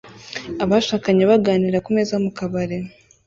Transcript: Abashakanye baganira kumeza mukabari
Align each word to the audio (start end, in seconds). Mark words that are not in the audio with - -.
Abashakanye 0.63 1.23
baganira 1.31 1.83
kumeza 1.85 2.13
mukabari 2.23 2.77